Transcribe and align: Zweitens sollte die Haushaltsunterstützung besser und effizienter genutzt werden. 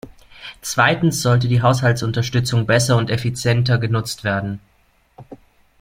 Zweitens 0.63 1.21
sollte 1.21 1.47
die 1.47 1.61
Haushaltsunterstützung 1.61 2.65
besser 2.65 2.97
und 2.97 3.11
effizienter 3.11 3.77
genutzt 3.77 4.23
werden. 4.23 4.59